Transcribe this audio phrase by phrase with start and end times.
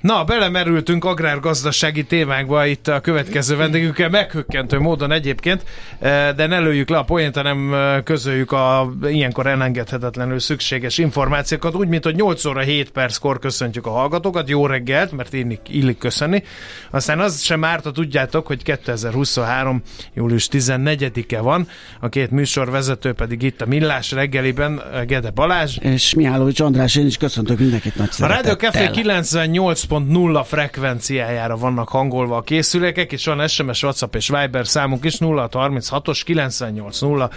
[0.00, 5.64] Na, belemerültünk agrárgazdasági témákba itt a következő vendégünkkel, meghökkentő módon egyébként,
[5.98, 11.74] eh, de ne lőjük le a poént, hanem eh, közöljük a ilyenkor elengedhetetlenül szükséges információkat,
[11.74, 15.98] úgy, mint hogy 8 óra 7 perckor köszöntjük a hallgatókat, jó reggelt, mert illik, illik
[15.98, 16.42] köszönni.
[16.90, 19.82] Aztán az sem árt, ha tudjátok, hogy 2023.
[20.14, 21.68] július 14-e van,
[22.00, 25.76] a két műsorvezető pedig itt a Millás reggeliben, eh, Gede Balázs.
[25.80, 31.88] És Mihálovics András, én is köszöntök mindenkit nagy A Rádió Café 98 0 frekvenciájára vannak
[31.88, 37.30] hangolva a készülékek, és van SMS, WhatsApp és Viber számunk is 0636-os 980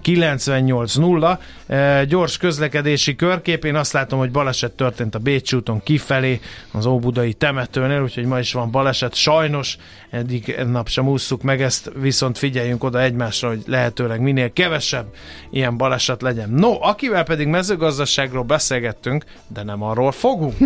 [0.00, 1.38] 980.
[1.66, 6.86] E, gyors közlekedési körkép, én azt látom, hogy baleset történt a Bécs úton kifelé, az
[6.86, 9.14] Óbudai temetőnél, úgyhogy ma is van baleset.
[9.14, 9.76] Sajnos
[10.10, 15.06] eddig nap sem ússzuk meg ezt, viszont figyeljünk oda egymásra, hogy lehetőleg minél kevesebb
[15.50, 16.50] ilyen baleset legyen.
[16.50, 20.56] No, akivel pedig mezőgazdaságról beszélgettünk, de nem arról fogunk.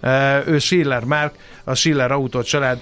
[0.00, 2.78] E, ő Schiller Márk, a Schiller Autó család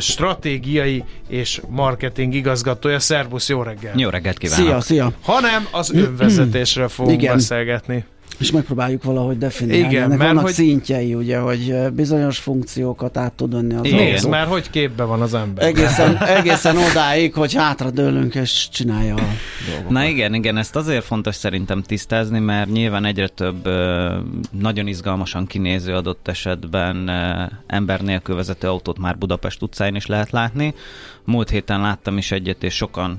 [0.00, 2.98] stratégiai és marketing igazgatója.
[2.98, 3.92] Szerbusz, jó reggel!
[3.96, 4.66] Jó reggelt kívánok!
[4.66, 5.12] Szia, szia!
[5.22, 7.34] Hanem az önvezetésről fogunk Igen.
[7.34, 8.04] beszélgetni
[8.42, 9.86] és megpróbáljuk valahogy definiálni.
[9.86, 10.52] Igen, Ennek mert vannak hogy...
[10.52, 14.28] szintjei, ugye, hogy bizonyos funkciókat át tud venni az Igen, autó.
[14.28, 15.64] már hogy képbe van az ember.
[15.64, 19.20] Egészen, egészen odáig, hogy hátra dőlünk és csinálja a
[19.66, 19.90] dolgokat.
[19.90, 23.68] Na igen, igen, ezt azért fontos szerintem tisztázni, mert nyilván egyre több
[24.50, 27.10] nagyon izgalmasan kinéző adott esetben
[27.66, 30.74] ember nélkül vezető autót már Budapest utcáin is lehet látni.
[31.24, 33.18] Múlt héten láttam is egyet, és sokan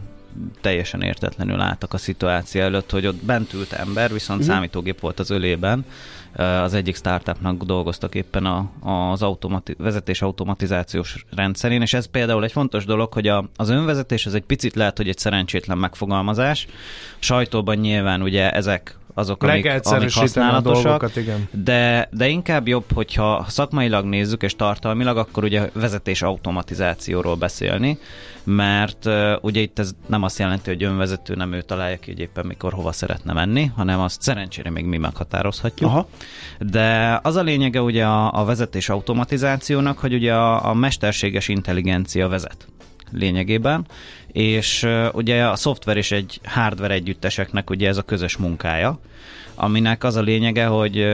[0.62, 4.56] teljesen értetlenül álltak a szituáció előtt, hogy ott bent ült ember, viszont uh-huh.
[4.56, 5.86] számítógép volt az ölében.
[6.36, 8.70] Az egyik startupnak dolgoztak éppen a,
[9.12, 14.26] az automati- vezetés automatizációs rendszerén, és ez például egy fontos dolog, hogy a, az önvezetés
[14.26, 16.68] az egy picit lehet, hogy egy szerencsétlen megfogalmazás.
[17.20, 21.48] Sajtóban nyilván ugye ezek azok, amik, amik használatosak, dolgokat, igen.
[21.52, 27.98] De, de inkább jobb, hogyha szakmailag nézzük és tartalmilag, akkor ugye vezetés automatizációról beszélni,
[28.44, 32.20] mert uh, ugye itt ez nem azt jelenti, hogy önvezető nem ő találja ki, hogy
[32.20, 35.90] éppen mikor hova szeretne menni, hanem azt szerencsére még mi meghatározhatjuk.
[35.90, 36.08] Aha.
[36.60, 42.28] De az a lényege ugye a, a vezetés automatizációnak, hogy ugye a, a mesterséges intelligencia
[42.28, 42.68] vezet
[43.14, 43.86] lényegében,
[44.32, 49.00] és ugye a szoftver és egy hardware együtteseknek ugye ez a közös munkája,
[49.56, 51.08] aminek az a lényege, hogy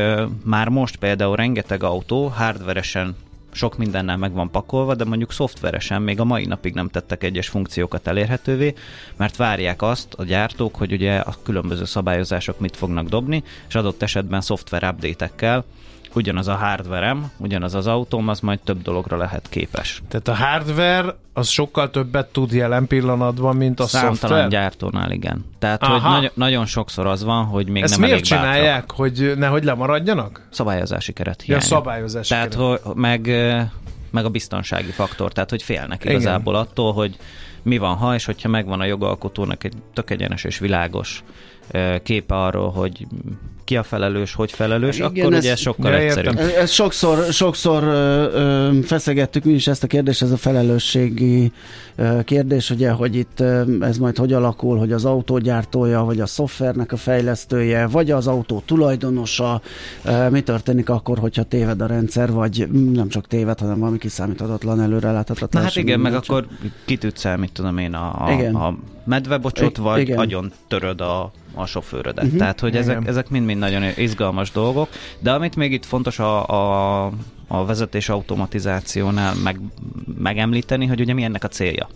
[0.43, 3.15] már most például rengeteg autó hardveresen
[3.51, 7.47] sok mindennel meg van pakolva, de mondjuk szoftveresen még a mai napig nem tettek egyes
[7.47, 8.73] funkciókat elérhetővé,
[9.15, 14.01] mert várják azt a gyártók, hogy ugye a különböző szabályozások mit fognak dobni, és adott
[14.01, 15.65] esetben szoftver update-ekkel
[16.15, 20.01] ugyanaz a hardverem, ugyanaz az autóm, az majd több dologra lehet képes.
[20.07, 24.47] Tehát a hardware az sokkal többet tud jelen pillanatban, mint a Számtalan szoftver?
[24.47, 25.45] gyártónál, igen.
[25.59, 25.93] Tehát, Aha.
[26.09, 28.91] hogy nagy- nagyon sokszor az van, hogy még Ezt nem miért elég csinálják, bátrak.
[28.97, 30.47] hogy nehogy lemaradjanak?
[30.51, 31.61] Szabályozási keret hiánya.
[31.63, 32.81] Ja, szabályozási Tehát, keret.
[32.81, 33.27] hogy meg,
[34.11, 36.65] meg a biztonsági faktor, tehát hogy félnek igazából igen.
[36.65, 37.17] attól, hogy
[37.63, 41.23] mi van ha, és hogyha megvan a jogalkotónak egy tök egyenes és világos
[42.03, 43.07] képe arról, hogy
[43.69, 46.37] ki a felelős, hogy felelős, Igen, akkor ez, ugye ez sokkal egyszerűbb.
[46.37, 51.51] Ez sokszor, sokszor ö, ö, feszegettük mi is ezt a kérdést, ez a felelősségi
[51.95, 56.25] ö, kérdés, ugye, hogy itt ö, ez majd hogy alakul, hogy az autógyártója, vagy a
[56.25, 59.61] szoftvernek a fejlesztője, vagy az autó tulajdonosa,
[60.03, 64.81] ö, mi történik akkor, hogyha téved a rendszer, vagy nem csak téved, hanem valami kiszámíthatatlan,
[64.81, 65.61] előreláthatatlan.
[65.61, 66.23] Na hát igen, meg csak...
[66.23, 66.47] akkor
[66.85, 70.17] kitűtsz el, mit tudom én, a, a, a medvebocsot, vagy igen.
[70.17, 72.23] agyon töröd a a sofőrödet.
[72.23, 72.39] Uh-huh.
[72.39, 74.89] Tehát, hogy ezek, ezek mind-mind nagyon izgalmas dolgok,
[75.19, 77.05] de amit még itt fontos a, a,
[77.47, 79.59] a vezetés automatizációnál meg,
[80.17, 81.87] megemlíteni, hogy ugye mi ennek a célja.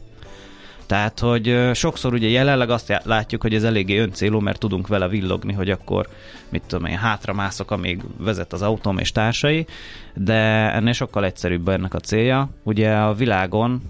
[0.85, 5.53] Tehát, hogy sokszor ugye jelenleg azt látjuk, hogy ez eléggé öncélú, mert tudunk vele villogni,
[5.53, 6.07] hogy akkor,
[6.49, 9.65] mit tudom én, hátra mászok, amíg vezet az autóm és társai,
[10.13, 10.33] de
[10.73, 12.49] ennél sokkal egyszerűbb ennek a célja.
[12.63, 13.81] Ugye a világon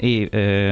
[0.00, 0.28] é,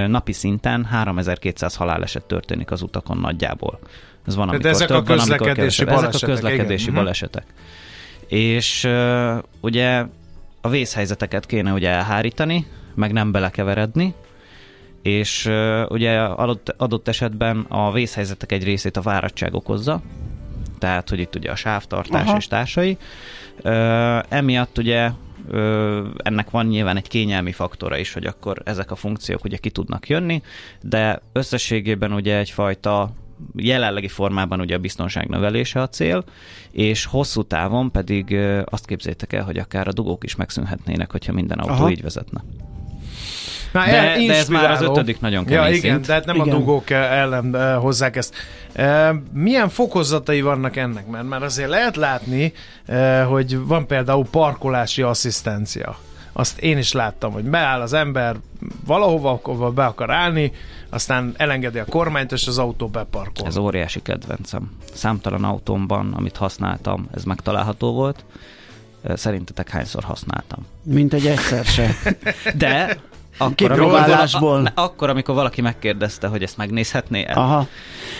[0.06, 3.78] napi szinten 3200 haláleset történik az utakon nagyjából.
[4.26, 6.94] Ez van, amikor ezek, több, a közlekedési van, ezek a közlekedési igen.
[6.94, 7.02] Mhm.
[7.02, 7.44] balesetek.
[8.28, 8.88] És
[9.60, 10.04] ugye
[10.60, 14.14] a vészhelyzeteket kéne ugye elhárítani, meg nem belekeveredni,
[15.02, 15.50] és
[15.88, 20.02] ugye adott, adott esetben a vészhelyzetek egy részét a váradtság okozza,
[20.78, 22.36] tehát hogy itt ugye a sávtartás Aha.
[22.36, 22.98] és társai.
[24.28, 25.10] Emiatt ugye
[25.48, 29.70] ö, ennek van nyilván egy kényelmi faktora is, hogy akkor ezek a funkciók ugye ki
[29.70, 30.42] tudnak jönni,
[30.82, 33.10] de összességében ugye egyfajta
[33.56, 36.24] jelenlegi formában ugye a biztonság növelése a cél,
[36.70, 41.58] és hosszú távon pedig azt képzétek el, hogy akár a dugók is megszűnhetnének, hogyha minden
[41.58, 41.90] autó Aha.
[41.90, 42.44] így vezetne.
[43.72, 46.06] Na, de, de ez már az ötödik nagyon kemény ja, igen, szint.
[46.06, 46.48] de hát nem igen.
[46.48, 48.34] a dugók ellen hozzák ezt.
[49.32, 51.06] Milyen fokozatai vannak ennek?
[51.06, 52.52] Mert már azért lehet látni,
[53.28, 55.98] hogy van például parkolási asszisztencia.
[56.32, 58.36] Azt én is láttam, hogy beáll az ember
[58.86, 60.52] valahova, ahova be akar állni,
[60.88, 63.46] aztán elengedi a kormányt, és az autó beparkol.
[63.46, 64.70] Ez óriási kedvencem.
[64.92, 68.24] Számtalan autómban, amit használtam, ez megtalálható volt.
[69.14, 70.66] Szerintetek hányszor használtam?
[70.82, 71.94] Mint egy egyszer se.
[72.54, 72.98] De
[73.40, 77.36] akkor, amikor, a, akkor, amikor valaki megkérdezte, hogy ezt megnézhetné el.
[77.36, 77.66] Aha.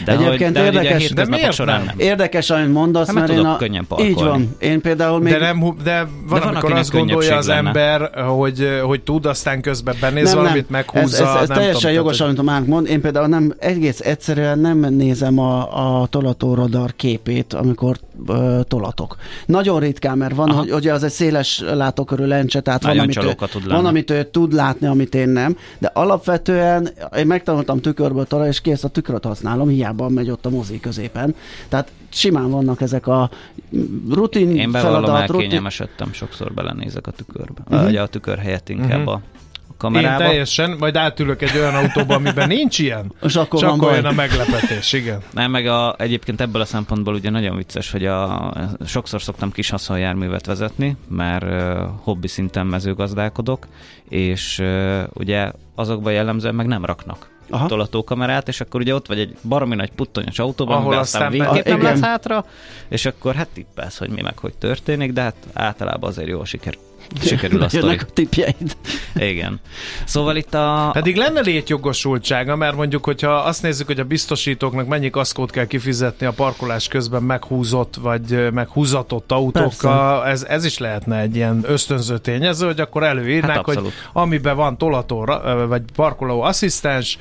[0.04, 1.94] De Egyébként hogy, de érdekes, de miért során nem?
[1.98, 3.56] Érdekes, amit mondasz, hát, mert én a...
[3.56, 4.56] könnyen Így van.
[4.58, 5.32] Én például még...
[5.32, 7.66] De, nem, de van, de van amikor azt gondolja az lenne.
[7.66, 10.80] ember, hogy, hogy tud, aztán közben benéz nem, valamit, nem.
[10.92, 11.24] meghúzza.
[11.24, 12.88] Ez, ez, ez nem teljesen tudom, jogos, amit a Márk mond.
[12.88, 17.96] Én például nem, egész egyszerűen nem nézem a, a tolatóradar képét, amikor
[18.68, 19.16] tolatok.
[19.46, 23.36] Nagyon ritkán, mert van, hogy ugye az egy széles látókörű lencse, tehát van amit, ő,
[23.68, 28.60] van, amit ő tud látni, amit én nem, de alapvetően én megtanultam tükörből tolni, és
[28.60, 31.34] kész a tükröt használom, hiába megy ott a mozi középen.
[31.68, 33.30] Tehát simán vannak ezek a
[34.10, 35.68] rutin Én bevallom, feladat, rutin...
[36.12, 37.60] sokszor belenézek a tükörbe.
[37.64, 37.82] Uh-huh.
[37.82, 39.14] Vagy a tükör helyett inkább uh-huh.
[39.14, 39.20] a
[39.80, 40.22] kamerába.
[40.22, 44.04] Én teljesen, majd átülök egy olyan autóba, amiben nincs ilyen, és akkor, csak akkor jön
[44.04, 45.22] a meglepetés, igen.
[45.32, 48.52] Nem, meg a, egyébként ebből a szempontból ugye nagyon vicces, hogy a,
[48.86, 53.66] sokszor szoktam kis haszonjárművet vezetni, mert uh, hobbi szinten mezőgazdálkodok,
[54.08, 57.66] és uh, ugye azokban jellemzően meg nem raknak Aha.
[57.66, 61.82] tolatókamerát, és akkor ugye ott vagy egy baromi nagy puttonyos autóban, Ahol aztán végképp nem
[61.82, 62.44] lesz hátra,
[62.88, 66.74] és akkor hát tippelsz, hogy mi meg hogy történik, de hát általában azért jól siker,
[67.20, 67.96] sikerül a sztori.
[67.96, 68.76] a tipjeid.
[69.14, 69.60] Igen.
[70.04, 70.90] Szóval itt a...
[70.92, 76.26] Pedig lenne létjogosultsága, mert mondjuk, hogyha azt nézzük, hogy a biztosítóknak mennyi kaszkót kell kifizetni
[76.26, 82.66] a parkolás közben meghúzott, vagy meghúzatott autókkal, ez, ez is lehetne egy ilyen ösztönző tényező,
[82.66, 85.24] hogy akkor előírnák, hát hogy amiben van tolató,
[85.68, 87.18] vagy parkoló asszisztens,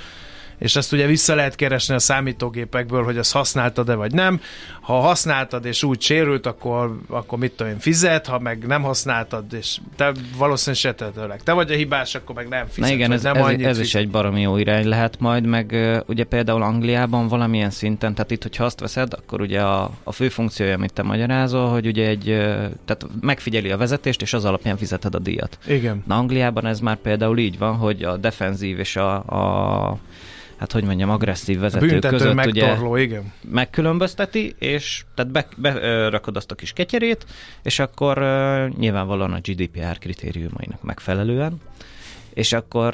[0.59, 4.41] és ezt ugye vissza lehet keresni a számítógépekből, hogy azt használtad-e vagy nem.
[4.81, 9.53] Ha használtad és úgy sérült, akkor, akkor mit tudom én, fizet, ha meg nem használtad,
[9.53, 11.43] és te valószínűleg se tetőleg.
[11.43, 12.89] Te vagy a hibás, akkor meg nem fizet.
[12.89, 15.75] Na igen, ez, nem ez, ez is egy baromi jó irány lehet majd, meg
[16.05, 20.29] ugye például Angliában valamilyen szinten, tehát itt, hogyha azt veszed, akkor ugye a, a fő
[20.29, 22.23] funkciója, amit te magyarázol, hogy ugye egy,
[22.85, 25.57] tehát megfigyeli a vezetést, és az alapján fizeted a díjat.
[25.67, 26.03] Igen.
[26.07, 29.97] Na Angliában ez már például így van, hogy a defenzív és a, a
[30.59, 33.33] hát hogy mondjam, agresszív vezető között megtorló, ugye igen.
[33.51, 37.25] megkülönbözteti, és tehát berakod be, azt a kis ketyerét,
[37.63, 41.61] és akkor uh, nyilvánvalóan a GDPR kritériumainak megfelelően,
[42.33, 42.93] és akkor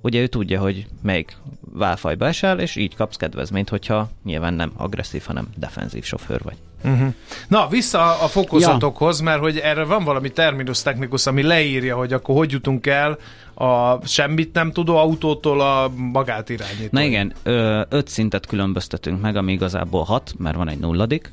[0.00, 1.36] ugye ő tudja, hogy melyik
[1.72, 6.56] válfajba esel, és így kapsz kedvezményt, hogyha nyilván nem agresszív, hanem defenzív sofőr vagy.
[6.84, 7.14] Uh-huh.
[7.48, 9.24] Na, vissza a fokozatokhoz, ja.
[9.24, 13.18] mert hogy erre van valami terminus technikus, ami leírja, hogy akkor hogy jutunk el
[13.54, 16.88] a semmit nem tudó autótól a magát irányító.
[16.90, 21.32] Na igen, ö, öt szintet különböztetünk meg, ami igazából hat, mert van egy nulladik.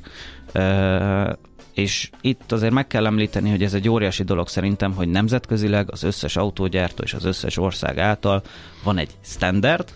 [0.52, 1.32] Ö,
[1.78, 6.02] és itt azért meg kell említeni, hogy ez egy óriási dolog szerintem, hogy nemzetközileg az
[6.02, 8.42] összes autógyártó és az összes ország által
[8.84, 9.88] van egy standard,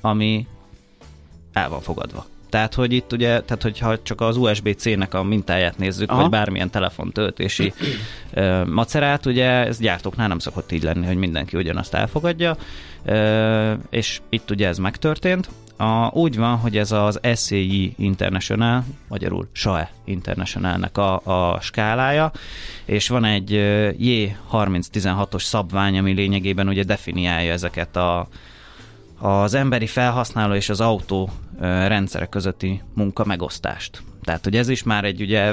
[0.00, 0.46] ami
[1.52, 2.26] el van fogadva.
[2.52, 6.20] Tehát, hogy itt ugye, tehát hogyha csak az USB-C-nek a mintáját nézzük, Aha.
[6.20, 7.72] vagy bármilyen telefontöltési
[8.34, 12.56] uh, macerát, ugye ez gyártóknál nem szokott így lenni, hogy mindenki ugyanazt elfogadja,
[13.06, 15.48] uh, és itt ugye ez megtörtént.
[15.76, 22.32] A, úgy van, hogy ez az SCI International, magyarul SAE Internationalnek a, a skálája,
[22.84, 23.50] és van egy
[23.98, 28.28] J3016-os szabvány, ami lényegében ugye definiálja ezeket a
[29.18, 31.30] az emberi felhasználó és az autó
[31.60, 34.02] rendszere közötti munka megosztást.
[34.24, 35.52] Tehát, hogy ez is már egy ugye,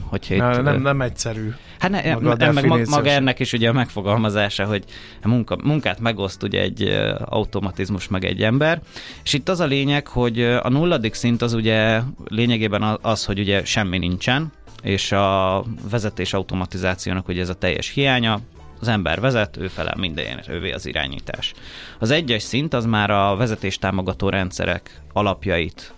[0.00, 0.40] hogyha itt...
[0.40, 1.52] Nem, nem, nem egyszerű.
[1.78, 4.84] Hát ne, maga, meg maga ennek is ugye a megfogalmazása, hogy
[5.22, 6.82] a munka, munkát megoszt ugye egy
[7.24, 8.80] automatizmus meg egy ember,
[9.24, 13.64] és itt az a lényeg, hogy a nulladik szint az ugye lényegében az, hogy ugye
[13.64, 18.40] semmi nincsen, és a vezetés automatizációnak ugye ez a teljes hiánya,
[18.80, 21.54] az ember vezet, ő felel mindenért, ővé az irányítás.
[21.98, 25.94] Az egyes szint az már a vezetés támogató rendszerek alapjait,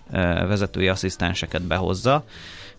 [0.47, 2.23] vezetői asszisztenseket behozza,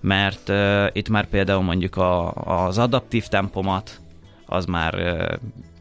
[0.02, 4.00] mert uh, itt már például mondjuk a, az adaptív tempomat,
[4.46, 5.32] az már uh,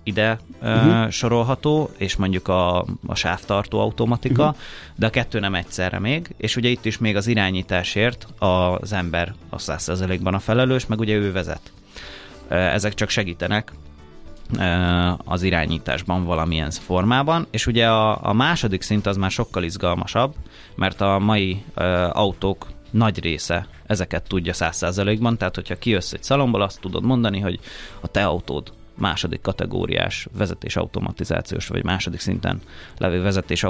[0.03, 1.09] ide uh-huh.
[1.09, 4.59] sorolható, és mondjuk a, a sávtartó automatika, uh-huh.
[4.95, 9.33] de a kettő nem egyszerre még, és ugye itt is még az irányításért az ember
[9.49, 11.71] a 100%-ban a felelős, meg ugye ő vezet.
[12.47, 13.71] ezek csak segítenek
[15.25, 20.33] az irányításban valamilyen formában, és ugye a, a második szint az már sokkal izgalmasabb,
[20.75, 21.63] mert a mai
[22.11, 27.59] autók nagy része ezeket tudja 100%-ban, tehát hogyha kijössz egy szalomból, azt tudod mondani, hogy
[28.01, 32.61] a te autód második kategóriás vezetés automatizációs, vagy második szinten
[32.97, 33.65] levő vezetés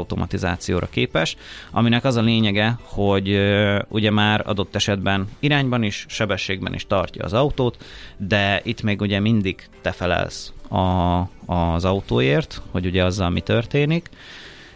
[0.92, 1.36] képes,
[1.72, 3.40] aminek az a lényege, hogy
[3.88, 7.86] ugye már adott esetben irányban is, sebességben is tartja az autót,
[8.18, 14.10] de itt még ugye mindig te felelsz a, az autóért, hogy ugye azzal mi történik,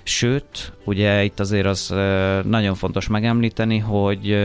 [0.07, 1.93] Sőt, ugye itt azért az
[2.43, 4.37] nagyon fontos megemlíteni, hogy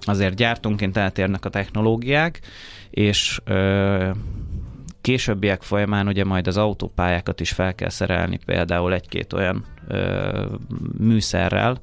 [0.00, 2.40] azért gyártónként eltérnek a technológiák,
[2.90, 3.40] és
[5.02, 10.44] későbbiek folyamán ugye majd az autópályákat is fel kell szerelni például egy-két olyan ö,
[10.98, 11.80] műszerrel,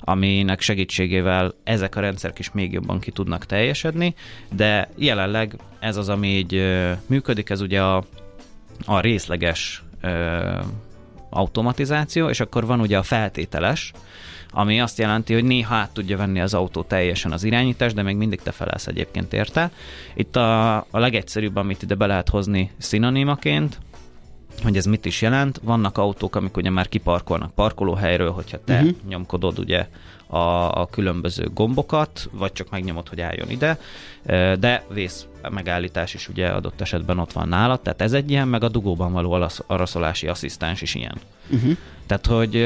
[0.00, 4.14] aminek segítségével ezek a rendszerek is még jobban ki tudnak teljesedni,
[4.54, 8.04] de jelenleg ez az, ami így ö, működik, ez ugye a,
[8.84, 10.58] a részleges ö,
[11.30, 13.92] automatizáció, és akkor van ugye a feltételes,
[14.58, 18.16] ami azt jelenti, hogy néha át tudja venni az autó teljesen az irányítás, de még
[18.16, 19.70] mindig te felelsz egyébként érte.
[20.14, 23.78] Itt a, a legegyszerűbb, amit ide be lehet hozni szinonimaként,
[24.62, 25.60] hogy ez mit is jelent.
[25.62, 28.94] Vannak autók, amik ugye már kiparkolnak parkolóhelyről, hogyha te uh-huh.
[29.08, 29.86] nyomkodod ugye
[30.26, 33.78] a, a különböző gombokat, vagy csak megnyomod, hogy álljon ide,
[34.58, 38.62] de vész megállítás is ugye adott esetben ott van nálad, tehát ez egy ilyen, meg
[38.62, 41.18] a dugóban való araszolási asszisztens is ilyen.
[41.50, 41.76] Uh-huh.
[42.06, 42.56] Tehát, hogy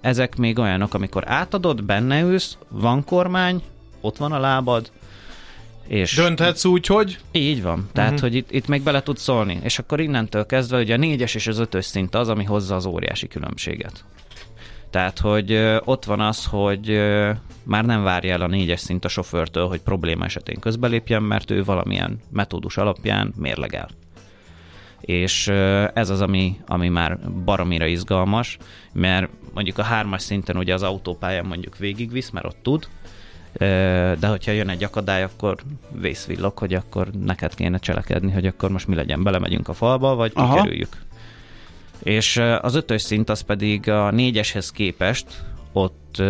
[0.00, 3.62] ezek még olyanok, amikor átadod, benne ülsz, van kormány,
[4.00, 4.90] ott van a lábad,
[5.86, 7.18] és Dönthetsz úgy, hogy?
[7.32, 7.88] Így van.
[7.92, 8.28] Tehát, uh-huh.
[8.28, 9.58] hogy itt, itt még bele tudsz szólni.
[9.62, 12.86] És akkor innentől kezdve, hogy a négyes és az ötös szint az, ami hozza az
[12.86, 14.04] óriási különbséget.
[14.90, 15.52] Tehát, hogy
[15.84, 16.88] ott van az, hogy
[17.62, 21.64] már nem várja el a négyes szint a sofőrtől, hogy probléma esetén közbelépjen, mert ő
[21.64, 23.88] valamilyen metódus alapján mérlegel.
[25.00, 25.48] És
[25.94, 28.58] ez az, ami, ami már baromira izgalmas,
[28.92, 32.88] mert mondjuk a hármas szinten ugye az autópályán mondjuk végigvisz, mert ott tud,
[34.18, 35.56] de hogyha jön egy akadály, akkor
[35.92, 40.32] vészvillog, hogy akkor neked kéne cselekedni, hogy akkor most mi legyen, belemegyünk a falba, vagy
[40.34, 40.54] Aha.
[40.54, 40.96] kikerüljük.
[42.02, 45.26] És az ötös szint az pedig a négyeshez képest
[45.72, 46.22] ott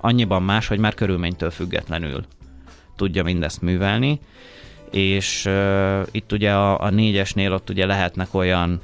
[0.00, 2.24] annyiban más, hogy már körülménytől függetlenül
[2.96, 4.20] tudja mindezt művelni,
[4.90, 5.50] és
[6.10, 8.80] itt ugye a, a négyesnél ott ugye lehetnek olyan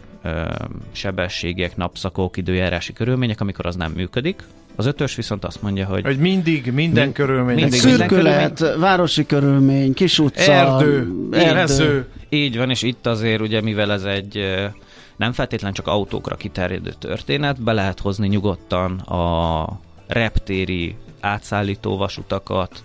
[0.93, 4.43] sebességek, napszakok, időjárási körülmények, amikor az nem működik,
[4.81, 6.05] az ötös viszont azt mondja, hogy...
[6.05, 7.55] Hogy mindig, minden mi, körülmény.
[7.55, 8.81] Mindig, Szürkület, körülmény.
[8.81, 12.09] városi körülmény, kis utca, erdő, erdő.
[12.29, 14.39] Így van, és itt azért ugye, mivel ez egy
[15.17, 19.67] nem feltétlen csak autókra kiterjedő történet, be lehet hozni nyugodtan a
[20.07, 22.83] reptéri átszállító vasutakat,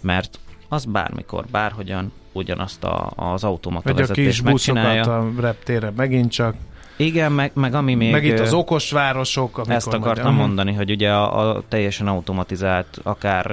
[0.00, 5.18] mert az bármikor, bárhogyan ugyanazt a, az automata vezetés megcsinálja.
[5.18, 6.54] a reptére megint csak.
[6.96, 8.10] Igen, meg, meg ami még...
[8.10, 9.60] Meg itt az okos városok.
[9.66, 13.50] Ezt akartam mondani, hogy ugye a, a teljesen automatizált, akár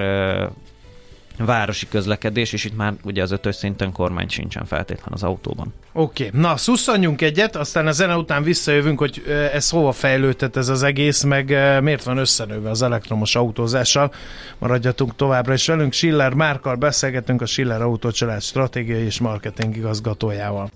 [1.46, 5.74] városi közlekedés, és itt már ugye az ötös szinten kormány sincsen feltétlen az autóban.
[5.94, 6.40] Oké, okay.
[6.40, 11.24] na szusszanjunk egyet, aztán a zene után visszajövünk, hogy ez hova fejlődött ez az egész,
[11.24, 11.46] meg
[11.82, 14.14] miért van összenőve az elektromos autózással.
[14.58, 15.94] Maradjatunk továbbra is velünk.
[15.94, 20.70] Schiller Márkal beszélgetünk a Schiller Autócsalád stratégiai és marketing igazgatójával.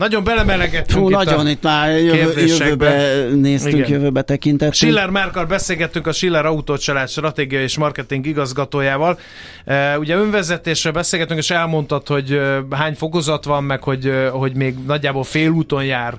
[0.00, 3.90] Nagyon belemelegettünk Fú, itt nagyon itt már jövő, jövőbe néztünk, Igen.
[3.90, 4.74] jövőbe tekintettünk.
[4.74, 9.18] Schiller Márkal beszélgettünk a Schiller Autócsalád stratégia és marketing igazgatójával.
[9.66, 14.54] Uh, ugye önvezetésre beszélgetünk, és elmondtad, hogy uh, hány fokozat van, meg hogy, uh, hogy
[14.54, 16.18] még nagyjából félúton jár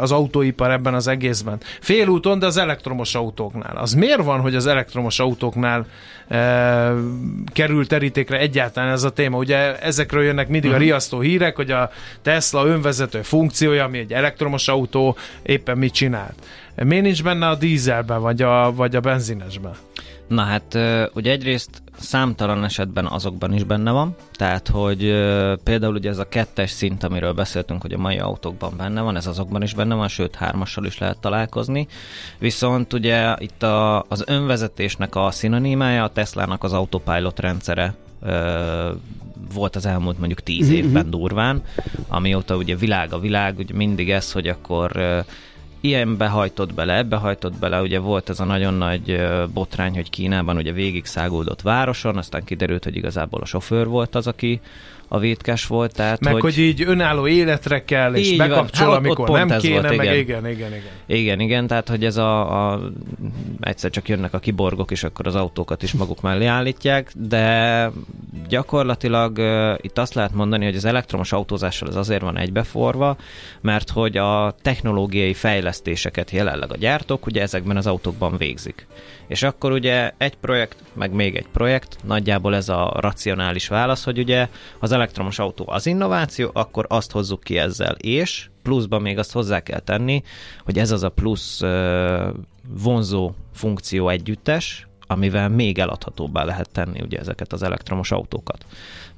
[0.00, 1.58] az autóipar ebben az egészben.
[1.80, 3.76] Félúton, de az elektromos autóknál.
[3.76, 5.86] Az miért van, hogy az elektromos autóknál
[6.28, 6.92] e,
[7.52, 9.36] kerül terítékre egyáltalán ez a téma?
[9.36, 10.74] Ugye ezekről jönnek mindig uh-huh.
[10.74, 10.88] a mhm.
[10.88, 11.90] riasztó hírek, hogy a
[12.22, 16.34] Tesla önvezető funkciója, ami egy elektromos autó, éppen mit csinált.
[16.74, 19.74] Miért nincs benne a dízelben, vagy a, vagy a benzinesben?
[20.28, 20.78] Na hát
[21.14, 24.98] ugye egyrészt számtalan esetben azokban is benne van, tehát hogy
[25.64, 29.26] például ugye ez a kettes szint, amiről beszéltünk, hogy a mai autókban benne van, ez
[29.26, 31.86] azokban is benne van, sőt hármassal is lehet találkozni,
[32.38, 37.94] viszont ugye itt a, az önvezetésnek a szinonimája a Teslának az autopilot rendszere
[39.54, 41.10] volt az elmúlt mondjuk tíz mhm, évben mhm.
[41.10, 41.62] durván,
[42.08, 45.24] amióta ugye világ a világ, ugye mindig ez, hogy akkor
[45.80, 50.56] ilyenbe hajtott bele, ebbe hajtott bele, ugye volt ez a nagyon nagy botrány, hogy Kínában
[50.56, 54.60] ugye végig száguldott városon, aztán kiderült, hogy igazából a sofőr volt az, aki,
[55.08, 55.94] a vétkes volt.
[55.94, 59.80] Tehát, meg hogy, hogy így önálló életre kell, és így bekapcsol, hát, amikor nem kéne,
[59.80, 60.16] volt, meg igen.
[60.16, 60.82] igen, igen, igen.
[61.06, 62.80] Igen, igen, tehát hogy ez a, a
[63.60, 67.90] egyszer csak jönnek a kiborgok, és akkor az autókat is maguk mellé állítják, de
[68.48, 73.16] gyakorlatilag uh, itt azt lehet mondani, hogy az elektromos autózással ez azért van egybeforva,
[73.60, 78.86] mert hogy a technológiai fejlesztéseket jelenleg a gyártók ugye ezekben az autókban végzik.
[79.26, 84.18] És akkor ugye egy projekt, meg még egy projekt, nagyjából ez a racionális válasz, hogy
[84.18, 89.32] ugye az elektromos autó az innováció, akkor azt hozzuk ki ezzel, és pluszban még azt
[89.32, 90.22] hozzá kell tenni,
[90.64, 91.60] hogy ez az a plusz
[92.68, 98.64] vonzó funkció együttes, amivel még eladhatóbbá lehet tenni ugye ezeket az elektromos autókat.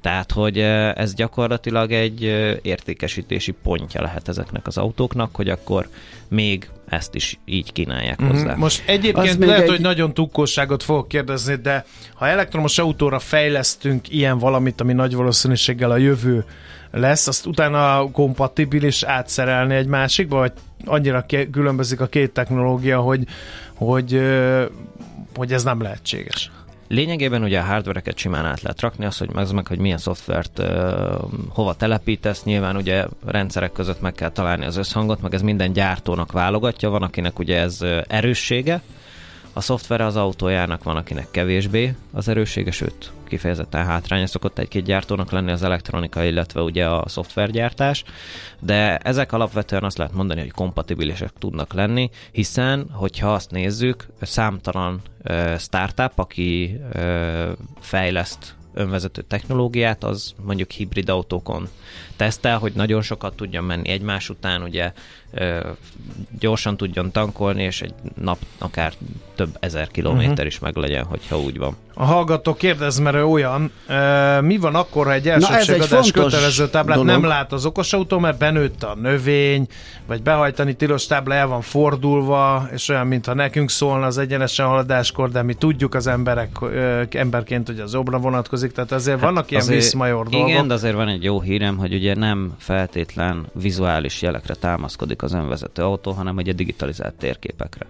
[0.01, 0.59] Tehát, hogy
[0.95, 2.23] ez gyakorlatilag egy
[2.63, 5.89] értékesítési pontja lehet ezeknek az autóknak, hogy akkor
[6.29, 8.33] még ezt is így kínálják mm-hmm.
[8.33, 8.55] hozzá.
[8.55, 9.69] Most egyébként lehet, egy...
[9.69, 15.91] hogy nagyon tukkosságot fogok kérdezni, de ha elektromos autóra fejlesztünk ilyen valamit, ami nagy valószínűséggel
[15.91, 16.45] a jövő
[16.91, 20.53] lesz, azt utána kompatibilis átszerelni egy másikba, vagy
[20.85, 23.27] annyira különbözik a két technológia, hogy,
[23.75, 24.21] hogy,
[25.39, 26.51] hogy ez nem lehetséges?
[26.89, 30.59] Lényegében ugye a hardvereket simán át lehet rakni, az, hogy meg, meg hogy milyen szoftvert
[30.59, 30.67] uh,
[31.49, 36.33] hova telepítesz, nyilván ugye rendszerek között meg kell találni az összhangot, meg ez minden gyártónak
[36.33, 38.83] válogatja, van akinek ugye ez erőssége,
[39.53, 45.31] a szoftvere az autójának van, akinek kevésbé az erőssége, sőt, kifejezetten hátránya szokott egy-két gyártónak
[45.31, 48.05] lenni az elektronika, illetve ugye a szoftvergyártás,
[48.61, 55.01] de ezek alapvetően azt lehet mondani, hogy kompatibilisek tudnak lenni, hiszen, hogyha azt nézzük, számtalan
[55.25, 57.49] uh, startup, aki uh,
[57.81, 61.69] fejleszt önvezető technológiát, az mondjuk hibrid autókon
[62.17, 64.93] tesztel, hogy nagyon sokat tudjon menni egymás után, ugye
[66.39, 68.93] gyorsan tudjon tankolni, és egy nap akár
[69.35, 70.47] több ezer kilométer uh-huh.
[70.47, 71.77] is meg legyen, hogyha úgy van.
[71.95, 76.97] A hallgató kérdez, mert ő olyan, e, mi van akkor, ha egy elsőségadás kötelező táblát
[76.97, 77.13] dolog.
[77.13, 79.67] nem lát az okosautó, mert benőtt a növény,
[80.07, 85.31] vagy behajtani tilos tábla el van fordulva, és olyan, mintha nekünk szólna az egyenesen haladáskor,
[85.31, 86.57] de mi tudjuk az emberek,
[87.11, 90.49] emberként, hogy az obra vonatkozik, tehát azért hát vannak ilyen azért, viszmajor dolgok.
[90.49, 95.33] Igen, de azért van egy jó hírem, hogy ugye nem feltétlen vizuális jelekre támaszkodik az
[95.33, 97.87] önvezető autó, hanem ugye digitalizált térképekre.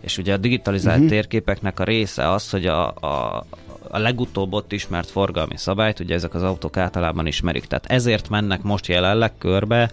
[0.00, 1.10] És ugye a digitalizált uh-huh.
[1.10, 3.46] térképeknek a része az, hogy a, a,
[3.88, 7.64] a legutóbb ott ismert forgalmi szabályt, ugye ezek az autók általában ismerik.
[7.64, 9.90] Tehát ezért mennek most jelenleg körbe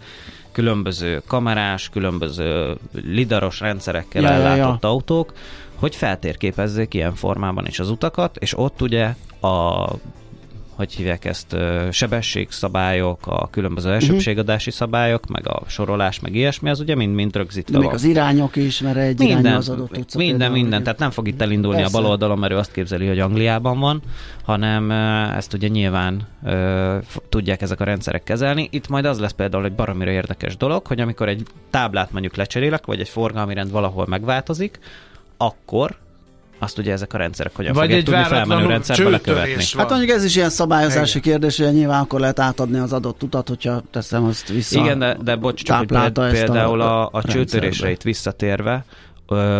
[0.53, 4.87] különböző kamerás, különböző lidaros rendszerekkel ja, ellátott ja, ja.
[4.89, 5.33] autók,
[5.83, 9.87] hogy feltérképezzék ilyen formában is az utakat, és ott ugye a
[10.75, 11.55] hogy hívják ezt,
[11.91, 13.95] sebességszabályok, a különböző mhm.
[13.95, 18.79] elsőbségadási szabályok, meg a sorolás, meg ilyesmi, az ugye mind-mind rögzítve Még az irányok is,
[18.79, 20.17] mert egy minden, az adott utca.
[20.17, 21.97] Minden, például, minden, tehát nem fog itt elindulni Persze.
[21.97, 24.01] a bal oldalon, mert ő azt képzeli, hogy Angliában van,
[24.43, 24.91] hanem
[25.31, 26.95] ezt ugye nyilván uh,
[27.29, 28.67] tudják ezek a rendszerek kezelni.
[28.71, 32.85] Itt majd az lesz például egy baromira érdekes dolog, hogy amikor egy táblát mondjuk lecserélek,
[32.85, 34.79] vagy egy forgalmi rend valahol megváltozik,
[35.45, 36.01] akkor
[36.59, 39.63] azt ugye ezek a rendszerek hogyan Vagy fogják tudni felmenő rendszerbe lekövetni.
[39.77, 41.31] Hát mondjuk ez is ilyen szabályozási Igen.
[41.31, 44.79] kérdés, hogy nyilván akkor lehet átadni az adott utat, hogyha teszem azt vissza.
[44.79, 48.85] Igen, de, de bocs, csak hogy például a, a, a csőtörésre itt visszatérve,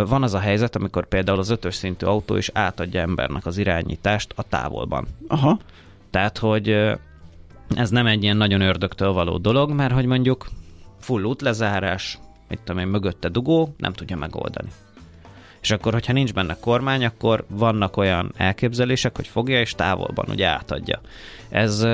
[0.08, 4.34] van az a helyzet, amikor például az ötös szintű autó is átadja embernek az irányítást
[4.36, 5.08] a távolban.
[5.28, 5.60] Aha.
[6.10, 6.70] Tehát, hogy
[7.76, 10.48] ez nem egy ilyen nagyon ördögtől való dolog, mert hogy mondjuk
[11.00, 12.20] full útlezárás,
[12.50, 14.70] mit tudom én, mögötte dugó, nem tudja megoldani.
[15.64, 20.48] És akkor, hogyha nincs benne kormány, akkor vannak olyan elképzelések, hogy fogja és távolban ugye
[20.48, 21.02] átadja.
[21.50, 21.90] Ez uh,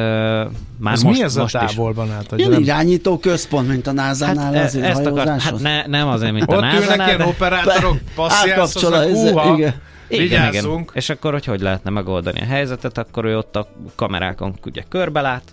[0.77, 2.47] már ez most, mi ez most a távolban átadja?
[2.47, 6.31] Ilyen irányító központ, mint a NASA-nál hát, az e- ezt akar, hát ne, nem azért,
[6.31, 6.77] mint a NASA-nál.
[6.77, 9.73] Ott ülnek ilyen operátorok, passzjátszoznak, húha, igen.
[10.07, 10.89] Igen, igen.
[10.93, 15.43] És akkor, hogy hogy lehetne megoldani a helyzetet, akkor ő ott a kamerákon ugye körbelát,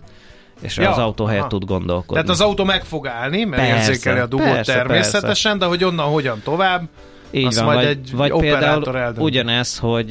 [0.60, 1.50] és ja, az autó helyett aha.
[1.50, 2.14] tud gondolkodni.
[2.14, 5.58] Tehát az autó meg fog állni, mert persze, érzékeli a dugót persze, természetesen, persze.
[5.58, 6.88] de hogy onnan hogyan tovább,
[7.30, 9.26] így Azt van, majd vagy, egy vagy például eldönt.
[9.26, 10.10] ugyanez, hogy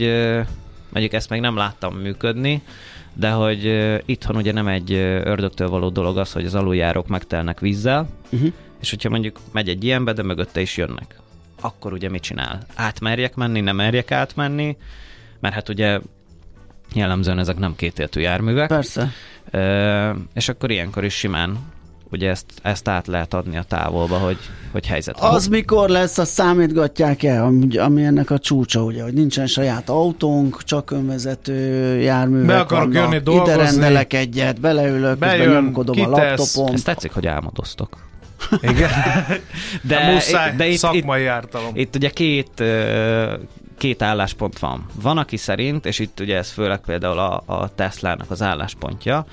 [0.89, 2.61] mondjuk ezt meg nem láttam működni,
[3.13, 7.59] de hogy uh, itthon ugye nem egy ördögtől való dolog az, hogy az aluljárók megtelnek
[7.59, 8.51] vízzel, uh-huh.
[8.81, 11.19] és hogyha mondjuk megy egy ilyenbe, de mögötte is jönnek,
[11.61, 12.59] akkor ugye mit csinál?
[12.75, 14.77] Átmerjek menni, nem merjek átmenni,
[15.39, 15.99] mert hát ugye
[16.93, 18.67] jellemzően ezek nem kétéltű járművek.
[18.67, 19.11] Persze.
[19.53, 21.57] Uh, és akkor ilyenkor is simán
[22.11, 24.37] ugye ezt, ezt át lehet adni a távolba, hogy,
[24.71, 25.15] hogy helyzet.
[25.19, 30.63] Az mikor lesz, azt számítgatják el, ami ennek a csúcsa, ugye, hogy nincsen saját autónk,
[30.63, 31.53] csak önvezető
[31.99, 33.53] járművek Be akarok vannak, jönni dolgozni.
[33.53, 36.73] ide rendelek egyet, beleülök, Bejön, nyomkodom a laptopom.
[36.73, 37.97] Ez tetszik, hogy álmodoztok.
[38.61, 38.89] Igen.
[39.81, 41.71] De, De muszáj, de itt, szakmai itt, ártalom.
[41.73, 42.63] itt ugye két,
[43.77, 44.85] két álláspont van.
[45.01, 49.25] Van, aki szerint, és itt ugye ez főleg például a, a Tesla-nak az álláspontja,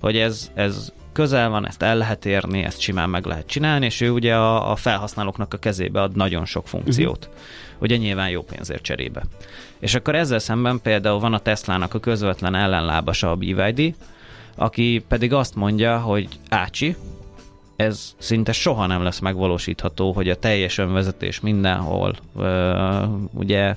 [0.00, 4.00] hogy ez, ez közel van, ezt el lehet érni, ezt simán meg lehet csinálni, és
[4.00, 7.28] ő ugye a, a felhasználóknak a kezébe ad nagyon sok funkciót.
[7.30, 7.42] Uh-huh.
[7.78, 9.22] Ugye nyilván jó pénzért cserébe.
[9.78, 13.94] És akkor ezzel szemben például van a Tesla-nak a közvetlen ellenlábasa a BYD,
[14.54, 16.96] aki pedig azt mondja, hogy Ácsi,
[17.76, 23.76] ez szinte soha nem lesz megvalósítható, hogy a teljes önvezetés mindenhol ö, ugye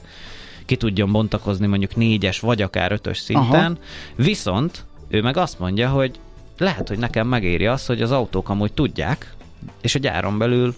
[0.66, 3.78] ki tudjon bontakozni mondjuk négyes vagy akár ötös szinten, Aha.
[4.16, 6.20] viszont ő meg azt mondja, hogy
[6.58, 9.34] lehet, hogy nekem megéri az, hogy az autók amúgy tudják,
[9.82, 10.76] és a gyáron belül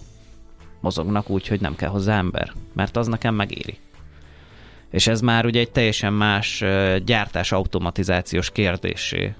[0.80, 3.78] mozognak úgy, hogy nem kell hozzá ember, mert az nekem megéri.
[4.90, 6.64] És ez már ugye egy teljesen más
[7.04, 9.34] gyártás automatizációs kérdésé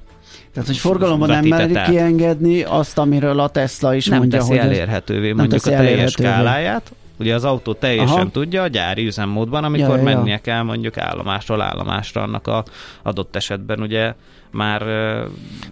[0.56, 4.58] tehát, hogy forgalomban nem merik kiengedni azt, amiről a Tesla is nem mondja, teszi hogy
[4.58, 6.92] elérhetővé nem mondjuk teszi a teljes skáláját.
[7.18, 8.30] Ugye az autó teljesen Aha.
[8.30, 12.64] tudja a gyári üzemmódban, amikor ja, ja, mennie kell mondjuk állomásról állomásra annak a
[13.02, 14.14] adott esetben ugye
[14.56, 14.82] már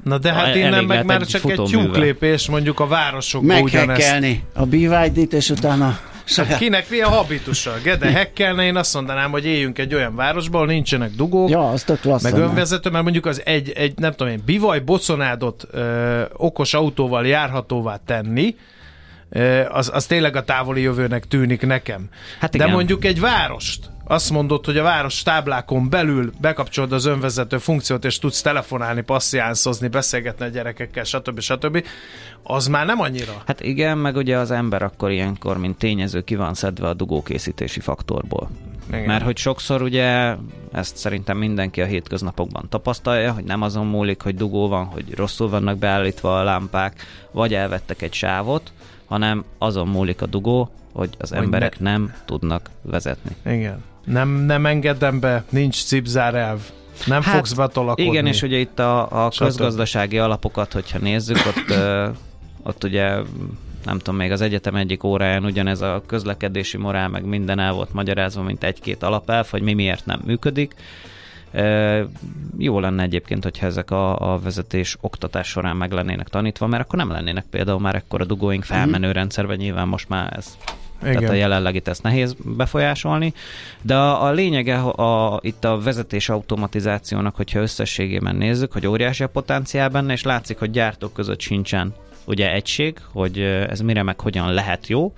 [0.03, 4.17] Na de hát innen meg már csak egy tyúklépés mondjuk a városokban ugyanezt.
[4.53, 5.99] a BYD-t és utána
[6.37, 7.75] Hát kinek mi a habitusa?
[7.83, 11.83] Gede hekkelne, én azt mondanám, hogy éljünk egy olyan városban, ahol nincsenek dugók, ja, az
[11.83, 16.75] tök meg önvezető, mert mondjuk az egy, egy nem tudom én, bivaj boconádot ö, okos
[16.75, 18.57] autóval járhatóvá tenni,
[19.69, 22.09] az, az tényleg a távoli jövőnek tűnik nekem.
[22.39, 22.67] Hát igen.
[22.67, 28.05] De mondjuk egy várost, azt mondod, hogy a város táblákon belül bekapcsolod az önvezető funkciót,
[28.05, 31.41] és tudsz telefonálni, passziánszozni, beszélgetni a gyerekekkel, stb.
[31.41, 31.85] stb.
[32.43, 33.43] Az már nem annyira.
[33.47, 37.81] Hát igen, meg ugye az ember akkor ilyenkor, mint tényező ki van szedve a dugókészítési
[37.81, 38.51] faktorból.
[38.89, 39.05] Igen.
[39.05, 40.37] Mert hogy sokszor ugye,
[40.73, 45.49] ezt szerintem mindenki a hétköznapokban tapasztalja, hogy nem azon múlik, hogy dugó van, hogy rosszul
[45.49, 48.73] vannak beállítva a lámpák, vagy elvettek egy sávot,
[49.07, 51.91] hanem azon múlik a dugó, hogy az hogy emberek ne...
[51.91, 53.37] nem tudnak vezetni.
[53.53, 53.83] Igen.
[54.05, 56.61] Nem, nem engedem be, nincs cipzár elv.
[57.07, 58.11] Nem hát, fogsz betolakodni.
[58.11, 62.09] Igen, és ugye itt a, a közgazdasági alapokat, hogyha nézzük, ott, ö,
[62.63, 63.17] ott ugye
[63.85, 67.93] nem tudom, még az egyetem egyik óráján ugyanez a közlekedési morál, meg minden el volt
[67.93, 70.75] magyarázva, mint egy-két alapelv, hogy mi miért nem működik.
[72.59, 76.99] Jó lenne egyébként, hogyha ezek a, a vezetés oktatás során meg lennének tanítva, mert akkor
[76.99, 78.73] nem lennének például már ekkora dugóink mhm.
[78.73, 80.57] felmenő rendszerben, nyilván most már ez
[81.05, 81.19] igen.
[81.19, 83.33] Tehát a jelenlegit ezt nehéz befolyásolni.
[83.83, 89.23] De a, a lényege a, a, itt a vezetés automatizációnak, hogyha összességében nézzük, hogy óriási
[89.23, 94.21] a potenciál benne, és látszik, hogy gyártók között sincsen ugye egység, hogy ez mire meg
[94.21, 95.13] hogyan lehet jó,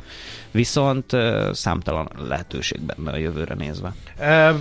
[0.50, 1.16] viszont
[1.52, 3.94] számtalan lehetőség benne a jövőre nézve.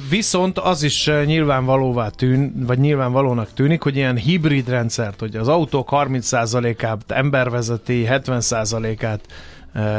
[0.09, 5.89] Viszont az is nyilvánvalóvá tűn, vagy nyilvánvalónak tűnik, hogy ilyen hibrid rendszert, hogy az autók
[5.91, 9.21] 30%-át ember vezeti, 70%-át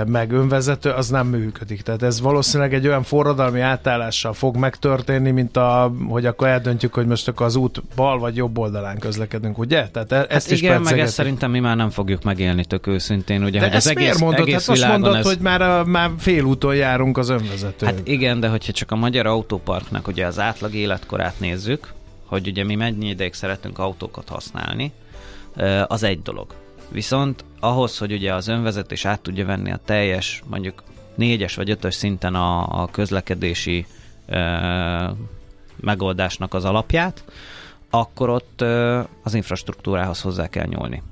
[0.06, 1.82] meg önvezető, az nem működik.
[1.82, 7.06] Tehát ez valószínűleg egy olyan forradalmi átállással fog megtörténni, mint a, hogy akkor eldöntjük, hogy
[7.06, 9.88] most akkor az út bal vagy jobb oldalán közlekedünk, ugye?
[9.88, 12.86] Tehát e- ezt hát is igen, meg ezt szerintem mi már nem fogjuk megélni tök
[12.86, 14.40] őszintén, ugye, de hogy az egész, mondod?
[14.40, 15.24] egész hát azt mondod, ez...
[15.26, 16.10] hogy már, a, már
[16.44, 17.86] úton járunk az önvezető.
[17.86, 21.92] Hát igen, de hogyha csak a magyar autóparknak ugye az átlag életkorát nézzük,
[22.24, 24.92] hogy ugye mi mennyi ideig szeretünk autókat használni,
[25.86, 26.65] az egy dolog.
[26.88, 30.82] Viszont ahhoz, hogy ugye az önvezetés át tudja venni a teljes, mondjuk
[31.14, 33.86] négyes vagy ötös szinten a, a közlekedési
[34.26, 35.14] e,
[35.80, 37.24] megoldásnak az alapját,
[37.90, 41.02] akkor ott e, az infrastruktúrához hozzá kell nyúlni.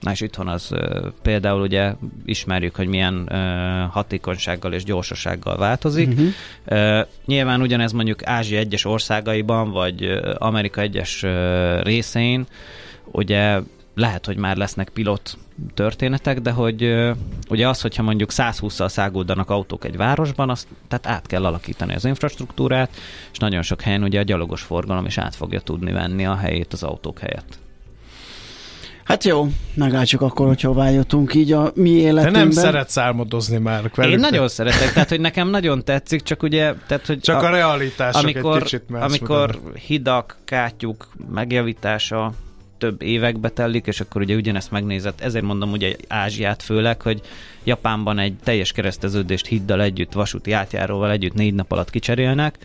[0.00, 3.38] Na és itthon az e, például ugye ismerjük, hogy milyen e,
[3.84, 6.08] hatékonysággal és gyorsasággal változik.
[6.08, 6.28] Uh-huh.
[6.64, 12.46] E, nyilván ugyanez mondjuk Ázsia egyes országaiban, vagy Amerika egyes e, részein,
[13.04, 13.60] ugye
[13.96, 15.38] lehet, hogy már lesznek pilot
[15.74, 16.94] történetek, de hogy
[17.48, 22.04] ugye az, hogyha mondjuk 120-szal száguldanak autók egy városban, azt tehát át kell alakítani az
[22.04, 22.90] infrastruktúrát,
[23.32, 26.72] és nagyon sok helyen ugye a gyalogos forgalom is át fogja tudni venni a helyét
[26.72, 27.58] az autók helyett.
[29.04, 32.32] Hát jó, meglátjuk akkor, hogy hová jutunk így a mi életünkben.
[32.32, 34.12] Te nem szeretsz álmodozni már velük.
[34.12, 36.74] Én nagyon szeretek, tehát hogy nekem nagyon tetszik, csak ugye...
[36.86, 42.32] Tehát, hogy csak a, a realitások amikor, egy kicsit Amikor hidak, kátyuk megjavítása,
[42.78, 47.20] több évekbe telik, és akkor ugye ugyanezt megnézett, ezért mondom ugye Ázsiát főleg, hogy
[47.64, 52.58] Japánban egy teljes kereszteződést hiddal együtt, vasúti átjáróval együtt négy nap alatt kicserélnek,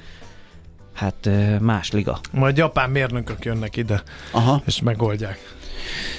[0.93, 2.19] hát más liga.
[2.31, 4.61] Majd japán mérnökök jönnek ide, Aha.
[4.65, 5.59] és megoldják.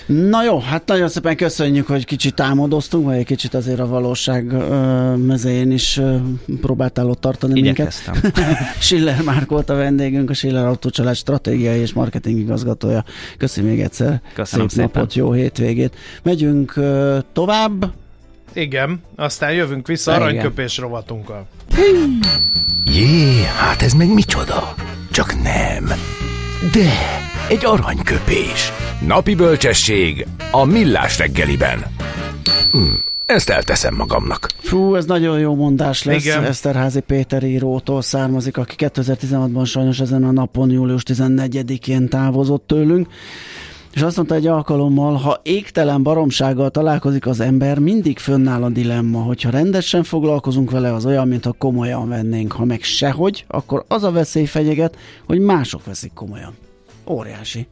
[0.07, 4.53] Na jó, hát nagyon szépen köszönjük, hogy kicsit álmodoztunk, vagy egy kicsit azért a valóság
[4.53, 6.17] ö, mezején is ö,
[6.61, 8.15] próbáltál ott tartani Igyekeztem.
[8.23, 8.47] minket.
[8.81, 13.05] Schiller Márk volt a vendégünk, a Schiller Autócsalád stratégiai és marketing igazgatója.
[13.39, 14.21] Köszönjük még egyszer.
[14.35, 14.91] Köszönöm Szép szépen.
[14.95, 15.95] napot, jó hétvégét.
[16.23, 17.93] Megyünk ö, tovább.
[18.55, 21.47] Igen, aztán jövünk vissza aranyköpés rovatunkkal.
[22.85, 24.75] Jé, hát ez meg micsoda?
[25.11, 25.85] Csak nem.
[26.73, 26.91] De,
[27.53, 28.73] egy aranyköpés.
[29.07, 31.85] Napi bölcsesség a millás reggeliben.
[32.71, 32.79] Hm,
[33.27, 34.47] ezt elteszem magamnak.
[34.59, 36.25] Fú, ez nagyon jó mondás lesz.
[36.25, 36.45] Igen.
[36.45, 43.09] Eszterházi Péter írótól származik, aki 2016-ban sajnos ezen a napon, július 14-én távozott tőlünk.
[43.95, 49.23] És azt mondta egy alkalommal, ha égtelen baromsággal találkozik az ember, mindig fönnáll a dilemma,
[49.23, 52.53] hogyha rendesen foglalkozunk vele, az olyan, mintha komolyan vennénk.
[52.53, 56.55] Ha meg sehogy, akkor az a veszély fenyeget, hogy mások veszik komolyan.
[57.07, 57.67] Óriási.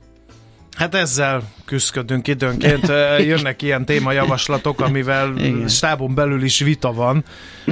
[0.76, 2.88] Hát ezzel küzdködünk időnként,
[3.32, 5.68] jönnek ilyen témajavaslatok, amivel Igen.
[5.68, 7.24] stábon belül is vita van,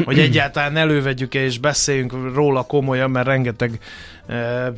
[0.04, 3.78] hogy egyáltalán elővegyük-e és beszéljünk róla komolyan, mert rengeteg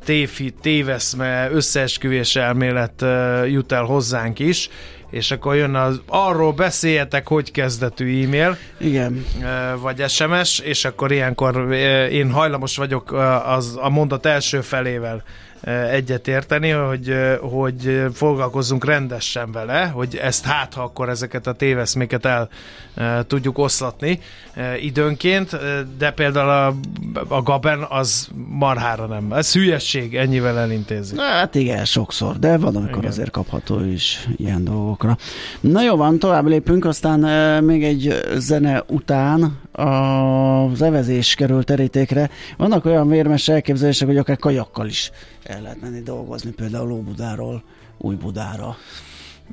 [0.05, 3.05] téfi, téveszme, összeesküvés elmélet
[3.47, 4.69] jut el hozzánk is,
[5.11, 9.25] és akkor jön az arról beszéljetek, hogy kezdetű e-mail, Igen.
[9.81, 11.73] vagy SMS, és akkor ilyenkor
[12.11, 13.13] én hajlamos vagyok
[13.45, 15.23] az, a mondat első felével
[15.63, 22.25] ö, egyetérteni, hogy, hogy foglalkozzunk rendesen vele, hogy ezt hát, ha akkor ezeket a téveszméket
[22.25, 22.49] el
[23.27, 24.21] tudjuk oszlatni
[24.81, 25.59] időnként,
[25.99, 26.75] de például a,
[27.35, 29.33] a Gaben az marhára nem.
[29.33, 31.15] Ez hülyesség, ennyivel elintézi.
[31.19, 33.11] Hát igen, sokszor, de van, amikor Igen.
[33.11, 35.17] azért kapható is ilyen dolgokra.
[35.61, 37.21] Na jó van, tovább lépünk, aztán
[37.65, 42.31] még egy zene után az evezés került terítékre.
[42.57, 45.11] Vannak olyan vérmes elképzelések, hogy akár kajakkal is
[45.43, 47.63] el lehet menni dolgozni, például Óbudáról
[47.99, 48.77] Újbudára.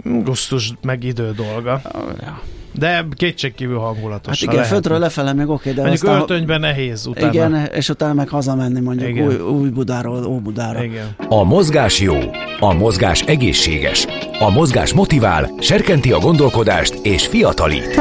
[0.04, 1.82] Gusztus meg idő dolga.
[2.22, 2.42] Ja.
[2.74, 4.34] De kétségkívül hangulatos.
[4.34, 4.70] Hát igen, lehet.
[4.70, 7.32] földről lefele még oké, de Mondjuk aztán, öltönyben nehéz utána.
[7.32, 9.28] igen, és utána meg hazamenni mondjuk Igen.
[9.28, 10.84] új, Újbudáról Óbudára.
[10.84, 11.16] Igen.
[11.28, 12.16] A mozgás jó,
[12.60, 14.08] a mozgás egészséges,
[14.40, 18.00] a mozgás motivál, serkenti a gondolkodást és fiatalít.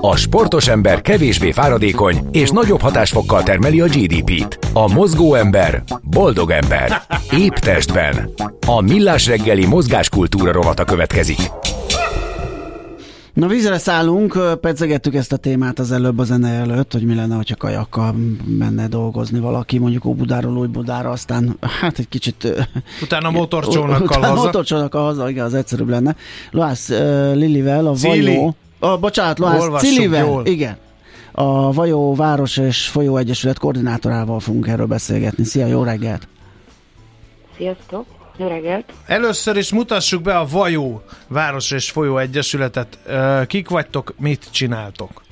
[0.00, 4.58] A sportos ember kevésbé fáradékony és nagyobb hatásfokkal termeli a GDP-t.
[4.72, 7.02] A mozgó ember boldog ember.
[7.30, 8.30] Épp testben.
[8.66, 11.38] A millás reggeli mozgáskultúra rovata következik.
[13.32, 17.34] Na vízre szállunk, pedzegettük ezt a témát az előbb a zene előtt, hogy mi lenne,
[17.34, 18.14] hogyha kajakkal
[18.58, 22.68] menne dolgozni valaki, mondjuk Óbudáról Újbudára, aztán hát egy kicsit...
[23.02, 24.42] Utána motorcsónakkal utána haza.
[24.42, 26.16] motorcsónakkal haza, igen, az egyszerűbb lenne.
[26.50, 26.98] Loász uh,
[27.34, 28.24] Lilivel, a Cili.
[28.24, 28.56] Vajó...
[28.80, 30.46] Oh, bocsánat, Olvassuk Cilivel, jól.
[30.46, 30.76] igen.
[31.32, 35.44] A Vajó Város és Folyó Egyesület koordinátorával fogunk erről beszélgetni.
[35.44, 36.28] Szia, jó reggelt!
[37.56, 38.06] Sziasztok!
[38.36, 38.92] Jó reggelt!
[39.06, 42.98] Először is mutassuk be a Vajó Város és Folyó Egyesületet.
[43.46, 45.22] Kik vagytok, mit csináltok?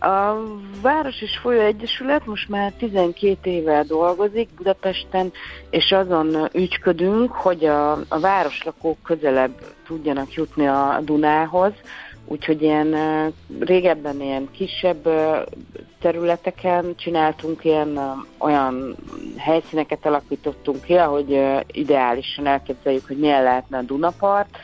[0.00, 0.36] A
[0.82, 5.32] Város és Folyó Egyesület most már 12 éve dolgozik Budapesten,
[5.70, 9.54] és azon ügyködünk, hogy a, a városlakók közelebb
[9.92, 11.72] tudjanak jutni a Dunához,
[12.24, 12.94] úgyhogy ilyen
[13.60, 15.08] régebben ilyen kisebb
[16.00, 18.00] területeken csináltunk ilyen
[18.38, 18.96] olyan
[19.36, 24.58] helyszíneket alakítottunk ki, ahogy ideálisan elképzeljük, hogy milyen lehetne a Dunapart,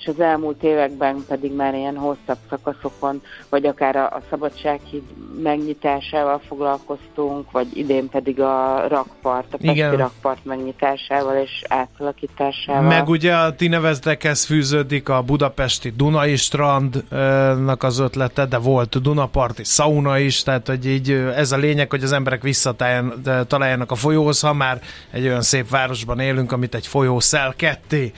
[0.00, 5.02] és az elmúlt években pedig már ilyen hosszabb szakaszokon, vagy akár a, a Szabadsághíd
[5.42, 12.82] megnyitásával foglalkoztunk, vagy idén pedig a rakpart, a Pesti rakpart megnyitásával és átalakításával.
[12.82, 19.64] Meg ugye a ti nevezdekhez fűződik a budapesti Dunai strandnak az ötlete, de volt Dunaparti
[19.64, 24.52] sauna is, tehát hogy így ez a lényeg, hogy az emberek visszataláljanak a folyóhoz, ha
[24.52, 28.12] már egy olyan szép városban élünk, amit egy folyó szel ketté.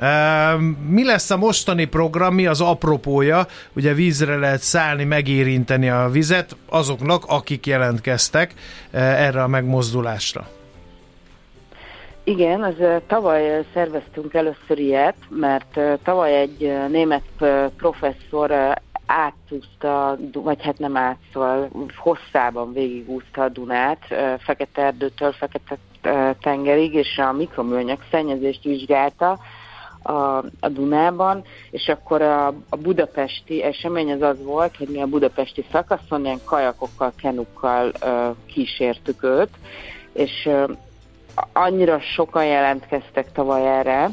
[0.00, 0.56] Ö,
[0.88, 3.46] Mi lesz a mostani program, mi az apropója?
[3.76, 8.54] Ugye vízre lehet szállni, megérinteni a vizet azoknak, akik jelentkeztek
[8.90, 10.48] ö, erre a megmozdulásra.
[12.24, 17.22] Igen, az ö, tavaly ö, szerveztünk először ilyet, mert tavaly egy német
[17.76, 18.80] professzor
[20.18, 23.98] Du- vagy hát nem át, szóval hosszában végigúzta a Dunát,
[24.38, 25.78] Fekete Erdőtől Fekete
[26.40, 29.38] tengerig, és a mikroműanyag szennyezést vizsgálta
[30.02, 35.06] a, a Dunában, és akkor a, a budapesti esemény az az volt, hogy mi a
[35.06, 39.50] budapesti szakaszon ilyen kajakokkal, kenukkal ö, kísértük őt,
[40.12, 40.48] és
[41.52, 44.08] annyira sokan jelentkeztek tavaly erre,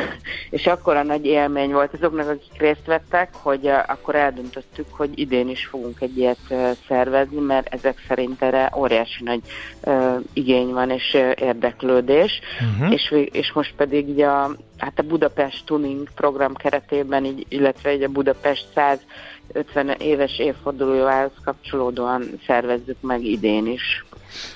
[0.50, 5.48] és akkora nagy élmény volt azoknak, akik részt vettek, hogy uh, akkor eldöntöttük, hogy idén
[5.48, 9.40] is fogunk egy ilyet uh, szervezni, mert ezek szerint erre óriási nagy
[9.84, 12.92] uh, igény van és érdeklődés, Uh-huh.
[12.92, 18.02] és, és most pedig így a, hát a Budapest Tuning program keretében, így, illetve így
[18.02, 24.04] a Budapest 150 éves évfordulójához kapcsolódóan szervezzük meg idén is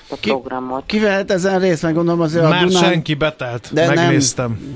[0.09, 0.83] a Ki- programot.
[0.85, 2.83] Ki vehet ezen részt, meg gondolom azért Már a Dunán...
[2.83, 3.95] senki betelt, De nem.
[3.95, 4.75] megnéztem.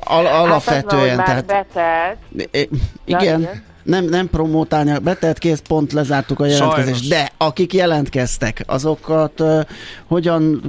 [0.00, 1.18] Al- alapvetően.
[1.18, 2.54] Hát az, tehát, betelt.
[2.54, 2.68] I-
[3.04, 3.66] igen.
[3.82, 7.04] Nem, nem promótálni, betelt kész, pont lezártuk a jelentkezést.
[7.04, 7.08] Sajnos.
[7.08, 9.60] De akik jelentkeztek, azokat uh,
[10.06, 10.62] hogyan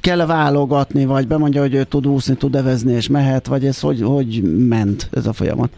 [0.00, 4.02] kell válogatni, vagy bemondja, hogy ő tud úszni, tud evezni és mehet, vagy ez hogy,
[4.02, 5.70] hogy ment ez a folyamat?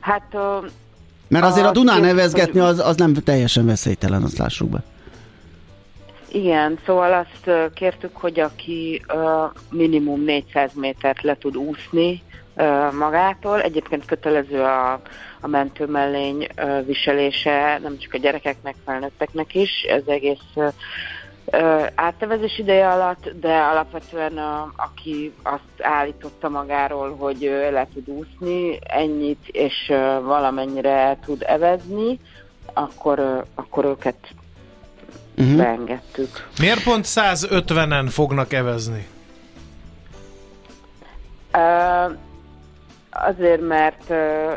[0.00, 0.66] Hát ö,
[1.28, 4.82] Mert azért a A Dunán nevezgetni az, az nem teljesen veszélytelen, azt lássuk be.
[6.32, 9.02] Igen, szóval azt kértük, hogy aki
[9.70, 12.22] minimum 400 métert le tud úszni
[12.98, 14.92] magától, egyébként kötelező a,
[15.40, 16.46] a mentőmellény
[16.86, 20.56] viselése, nem csak a gyerekeknek, felnőtteknek is, ez egész
[21.94, 27.40] átnevezés ideje alatt, de alapvetően a, aki azt állította magáról, hogy
[27.70, 32.18] le tud úszni, ennyit és valamennyire tud evezni,
[32.72, 34.16] akkor, akkor őket
[35.40, 35.56] Uh-huh.
[35.56, 36.48] beengedtük.
[36.58, 39.06] Miért pont 150-en fognak evezni?
[41.52, 42.12] Ö,
[43.10, 44.52] azért, mert ö,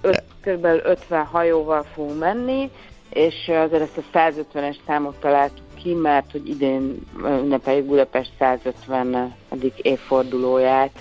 [0.00, 0.64] öt, kb.
[0.64, 2.70] 50 hajóval fogunk menni,
[3.10, 9.34] és azért ezt a 150-es számot találtuk ki, mert hogy idén ünnepeljük Budapest 150.
[9.76, 10.92] évfordulóját.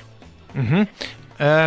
[0.56, 0.88] Uh-huh.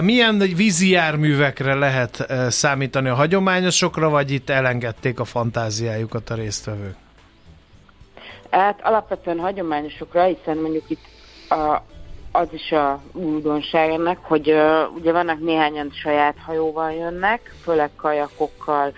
[0.03, 6.97] Milyen vízi járművekre lehet számítani a hagyományosokra, vagy itt elengedték a fantáziájukat a résztvevők?
[8.51, 11.05] Hát alapvetően hagyományosokra, hiszen mondjuk itt
[11.49, 11.83] a,
[12.33, 18.93] az is a újdonság ennek, hogy uh, ugye vannak néhányan saját hajóval jönnek, főleg kajakokkal,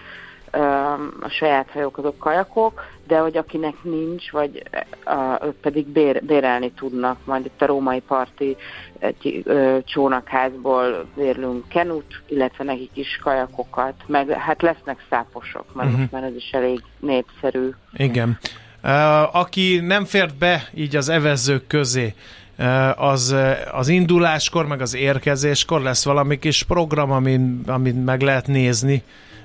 [1.21, 4.63] a saját hajók azok kajakok, de hogy akinek nincs, vagy
[5.07, 8.57] uh, ők pedig bér, bérelni tudnak, majd itt a római parti
[8.99, 16.01] egy uh, csónakházból bérlünk kenut, illetve nekik is kajakokat, meg hát lesznek száposok, mert uh-huh.
[16.01, 17.71] most már ez is elég népszerű.
[17.93, 18.39] Igen.
[18.89, 22.15] Uh, aki nem fért be így az evezők közé,
[22.59, 28.21] uh, az, uh, az induláskor, meg az érkezéskor lesz valami kis program, amin, amin meg
[28.21, 29.03] lehet nézni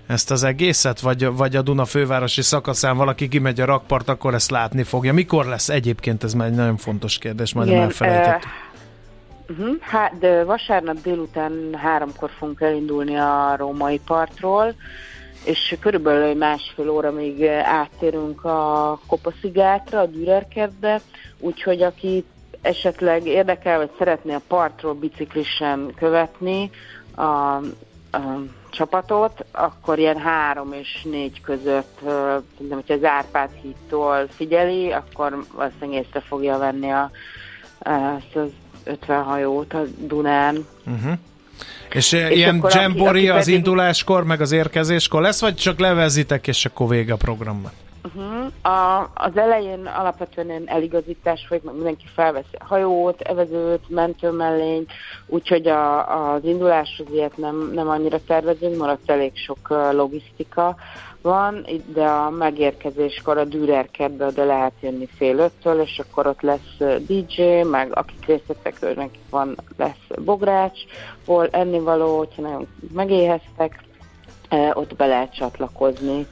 [0.08, 4.52] ezt az egészet, vagy, vagy a Duna fővárosi szakaszán valaki kimegy a rakpart, akkor ezt
[4.52, 5.14] látni fogja.
[5.14, 6.24] Mikor lesz egyébként?
[6.24, 8.52] Ez már egy nagyon fontos kérdés, majdnem elfelejtettük.
[9.50, 9.76] Uh-huh.
[9.80, 14.76] Hát, de vasárnap délután háromkor fogunk elindulni a római partról,
[15.44, 21.02] és körülbelül másfél óra még áttérünk a Kopaszigátra, a Dürerkertbe,
[21.40, 22.26] úgyhogy aki
[22.62, 26.70] esetleg érdekel, vagy szeretné a partról biciklisen követni
[27.16, 27.62] a, a
[28.70, 36.06] csapatot, akkor ilyen három és négy között, szerintem, hogyha az Árpád hídtól figyeli, akkor valószínűleg
[36.06, 37.12] észre fogja venni a,
[38.18, 38.50] ezt az
[38.84, 40.66] 50 hajót a Dunán.
[40.86, 41.14] Uh-huh.
[41.94, 46.48] És, és És ilyen jambori az pedig- induláskor, meg az érkezéskor lesz, vagy csak levezitek,
[46.48, 47.74] és akkor vége a programnak?
[48.04, 48.74] Uh-huh.
[48.74, 54.92] A, az elején alapvetően ilyen eligazítás folyik, meg mindenki felveszi hajót, evezőt, mentőmellényt,
[55.26, 60.76] úgyhogy a, az induláshoz ilyet nem, nem annyira tervezünk, maradt elég sok logisztika
[61.22, 66.78] van, de a megérkezéskor a Dürerkertbe oda lehet jönni fél öttől, és akkor ott lesz
[67.08, 70.80] DJ, meg akik részt vettek, őknek van, lesz bogrács,
[71.26, 73.84] hol ennivaló, hogyha nagyon megéheztek,
[74.74, 76.28] ott be lehet csatlakozni.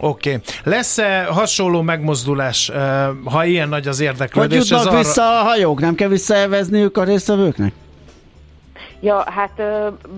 [0.00, 0.34] Oké.
[0.34, 0.42] Okay.
[0.64, 4.58] Lesz-e hasonló megmozdulás, eh, ha ilyen nagy az Hogy érdeklődés?
[4.58, 5.80] jutnak ez arra- vissza a hajók?
[5.80, 7.72] Nem kell visszaevezniük a résztvevőknek?
[9.02, 9.62] Ja, hát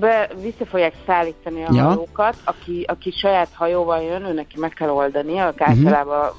[0.00, 1.82] be, vissza fogják szállítani a Ja.
[1.82, 2.36] hajókat.
[2.44, 5.68] Aki, aki saját hajóval jön, ő neki meg kell oldani, ők uh-huh.
[5.68, 6.30] általában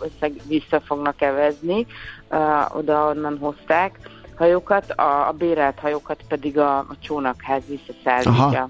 [0.48, 1.86] vissza fognak evezni,
[2.32, 4.00] uh, oda-onnan hozták
[4.38, 8.44] hajókat, a, a bérelt hajókat pedig a, a csónakház visszaszállítja.
[8.44, 8.70] Aha.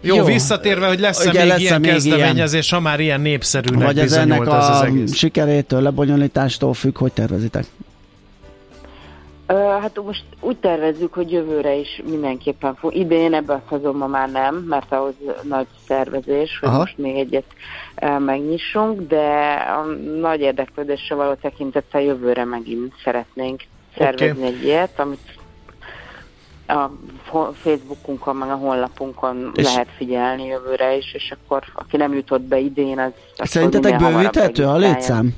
[0.00, 0.24] Jó, Jó.
[0.24, 4.12] visszatérve, hogy lesz-e Ugye még lesz-e ilyen még kezdeményezés, ha már ilyen népszerűnek Vagy ez
[4.12, 5.14] ennek bizonyult ez az a egész.
[5.14, 7.64] sikerétől, lebonyolítástól függ, hogy tervezitek?
[9.80, 12.94] Hát most úgy tervezzük, hogy jövőre is mindenképpen fog.
[12.94, 16.78] Idén ebben a szezonban már nem, mert ahhoz nagy szervezés, hogy Aha.
[16.78, 17.44] most még egyet
[18.18, 19.84] megnyissunk, de a
[20.20, 23.62] nagy érdeklődésre való tekintettel jövőre megint szeretnénk
[23.96, 25.37] szervezni egy ilyet, amit
[26.68, 26.90] a
[27.52, 32.58] Facebookunkon, meg a honlapunkon És- lehet figyelni jövőre is, és akkor aki nem jutott be
[32.58, 33.12] idén, az...
[33.36, 35.34] Szerintetek bővíthető a létszám?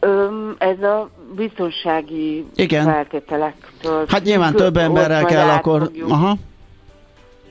[0.00, 2.84] Öm, ez a biztonsági Igen.
[2.84, 5.82] feltételektől Hát nyilván több emberrel kell akkor...
[5.82, 6.36] fogjuk- Aha.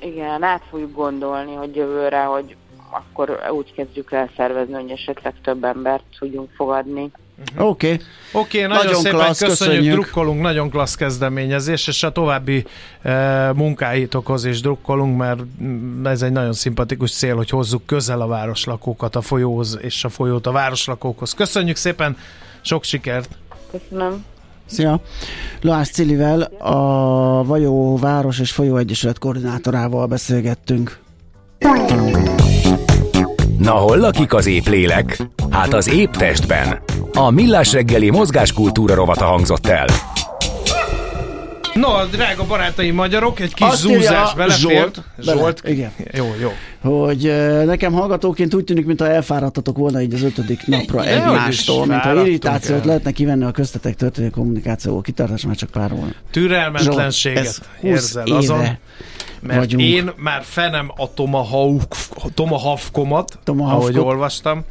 [0.01, 2.55] Igen, át fogjuk gondolni, hogy jövőre, hogy
[2.89, 7.11] akkor úgy kezdjük el szervezni, hogy esetleg több embert tudjunk fogadni.
[7.57, 7.93] Oké.
[7.93, 8.05] Okay.
[8.31, 9.93] Oké, okay, nagyon, Nagyon szépen klassz, köszönjük, köszönjük.
[9.93, 12.65] drukkolunk, nagyon klassz kezdeményezés, és a további
[13.01, 15.41] e, munkáitokhoz is drukkolunk, mert
[16.03, 20.47] ez egy nagyon szimpatikus cél, hogy hozzuk közel a városlakókat a folyóhoz, és a folyót
[20.47, 21.33] a városlakókhoz.
[21.33, 22.17] Köszönjük szépen,
[22.61, 23.29] sok sikert!
[23.71, 24.23] Köszönöm.
[24.65, 25.01] Szia!
[25.61, 30.99] Loás Cilivel, a Vajó Város és Folyó Egyesület koordinátorával beszélgettünk.
[33.65, 35.17] Na hol lakik az épp lélek?
[35.49, 36.79] Hát az épp testben.
[37.13, 39.85] A Millás reggeli mozgáskultúra rovata hangzott el.
[41.79, 44.59] No, drága barátaim magyarok, egy kis Azt zúzás belefért.
[44.59, 45.61] Zsolt, bele, Zsolt.
[45.65, 45.91] igen.
[46.13, 46.51] Jó, jó.
[46.91, 51.85] hogy eh, nekem hallgatóként úgy tűnik, mintha elfáradtatok volna így az ötödik napra is egymástól,
[51.85, 52.85] mintha irritációt el.
[52.85, 55.01] lehetne kivenni a köztetek történő kommunikációból.
[55.01, 56.13] Kitartás már csak pár volna.
[56.31, 58.77] Türelmetlenséget Zsolt, ez 20 érzel éve azon,
[59.39, 59.83] mert vagyunk.
[59.83, 61.95] én már fenem a Tomahawk,
[62.33, 64.63] Tomahawkomat, ahogy olvastam.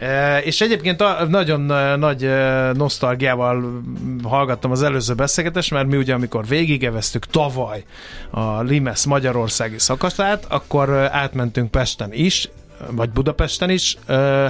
[0.00, 3.82] E, És egyébként nagyon e, nagy e, nosztalgiával
[4.22, 7.84] hallgattam az előző beszélgetést, mert mi ugye amikor végigeveztük tavaly
[8.30, 12.48] a Limes Magyarországi szakaszát, akkor átmentünk Pesten is,
[12.90, 13.96] vagy Budapesten is,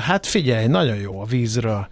[0.00, 1.86] hát figyelj, nagyon jó a vízről.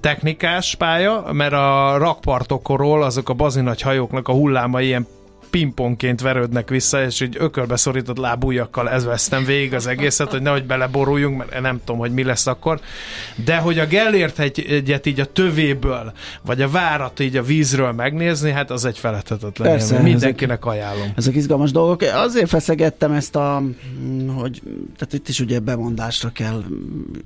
[0.00, 5.06] Technikás pálya, mert a rakpartokról azok a bazinagy hajóknak a hullámai ilyen
[5.50, 10.64] pingpongként verődnek vissza, és így ökölbe szorított lábújakkal ez vesztem végig az egészet, hogy nehogy
[10.64, 12.80] beleboruljunk, mert nem tudom, hogy mi lesz akkor.
[13.44, 18.50] De hogy a Gellért egyet így a tövéből, vagy a várat így a vízről megnézni,
[18.50, 20.12] hát az egy feledhetetlen Persze, élmény.
[20.12, 21.12] ezek- Mindenkinek ajánlom.
[21.16, 22.00] Ezek izgalmas dolgok.
[22.14, 23.62] Azért feszegettem ezt a,
[24.00, 24.62] mm, hogy
[24.96, 26.62] tehát itt is ugye bemondásra kell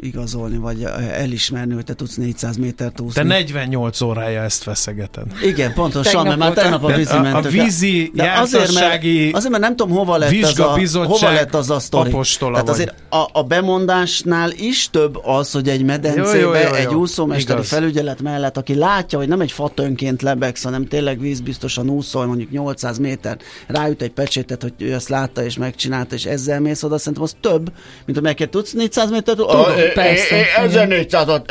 [0.00, 3.22] igazolni, vagy elismerni, hogy te tudsz 400 métert úszni.
[3.22, 5.24] Te 48 órája ezt feszegeted.
[5.42, 7.52] Igen, pontosan, Tegnap mert már tegnap a vízi a- a mentők.
[7.52, 11.70] vízi de azért, mert, azért, mert nem tudom, hova lett, ez a, hova lett az
[11.70, 12.08] a sztori.
[12.08, 12.76] apostola Tehát vagy.
[12.76, 16.72] azért a, a bemondásnál is több az, hogy egy medencébe, Jó, jó, jó, jó.
[16.72, 17.68] egy úszómesteri Igaz.
[17.68, 22.98] felügyelet mellett, aki látja, hogy nem egy fatönként lebegsz, hanem tényleg vízbiztosan úszol, mondjuk 800
[22.98, 23.36] méter,
[23.66, 27.36] ráüt egy pecsétet, hogy ő ezt látta és megcsinálta, és ezzel mész oda, szerintem az
[27.40, 27.72] több,
[28.06, 29.36] mint amelyeket tudsz 400 métert.
[29.38, 30.44] Tudom, persze.
[30.60, 31.42] 1400-at,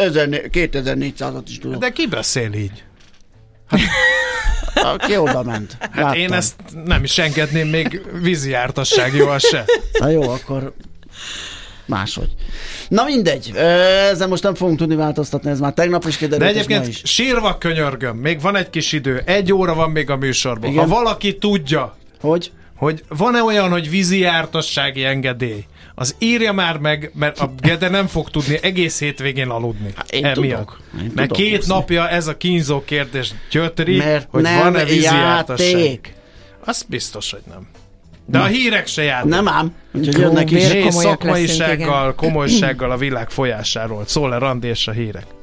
[0.53, 1.79] 2400-at is tudok.
[1.79, 2.83] De ki beszél így?
[4.73, 5.77] Aki oda ment.
[5.91, 6.55] Hát én ezt
[6.85, 9.65] nem is engedném még vízi jártasságival se.
[9.99, 10.73] Na jó, akkor
[11.85, 12.29] máshogy.
[12.87, 16.57] Na mindegy, ezzel most nem fogunk tudni változtatni, ez már tegnap is De kiderült, ma
[16.59, 17.01] egyébként is.
[17.03, 20.69] sírva könyörgöm, még van egy kis idő, egy óra van még a műsorban.
[20.69, 20.83] Igen.
[20.83, 22.51] Ha valaki tudja, Hogy?
[22.75, 25.65] hogy van-e olyan, hogy vízi jártassági engedély,
[25.99, 29.91] az írja már meg, mert a Gede nem fog tudni egész hétvégén aludni.
[29.95, 30.59] Hát én Emiatt.
[30.65, 30.79] tudok.
[31.01, 31.73] Én Mert tudok két úszni.
[31.73, 36.13] napja ez a kínzó kérdés gyötri, Mert hogy nem van-e vízi játék.
[36.65, 37.67] Az biztos, hogy nem.
[38.25, 39.29] De a hírek se játék.
[39.29, 40.63] Nem ám, úgyhogy Hú, jönnek is.
[40.63, 44.03] komolyak leszünk, szakmaisággal, komolysággal a világ folyásáról.
[44.05, 45.25] Szól-e Randi és a hírek?